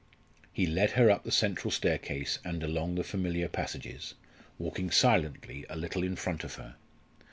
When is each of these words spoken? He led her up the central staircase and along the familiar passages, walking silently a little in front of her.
He 0.51 0.65
led 0.65 0.93
her 0.93 1.11
up 1.11 1.23
the 1.25 1.31
central 1.31 1.69
staircase 1.69 2.39
and 2.43 2.63
along 2.63 2.95
the 2.95 3.03
familiar 3.03 3.47
passages, 3.47 4.15
walking 4.57 4.89
silently 4.89 5.63
a 5.69 5.75
little 5.75 6.01
in 6.01 6.15
front 6.15 6.43
of 6.43 6.55
her. 6.55 6.75